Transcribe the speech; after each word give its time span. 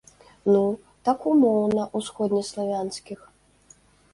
Ну, 0.51 0.61
так 1.09 1.27
умоўна 1.31 1.83
ўсходнеславянскіх. 1.99 3.19